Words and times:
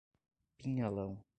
Pinhalão 0.57 1.23